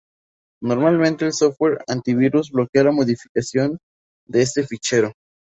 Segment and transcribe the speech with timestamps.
[0.63, 3.77] Normalmente el software antivirus bloquea la modificación
[4.25, 5.13] de este fichero.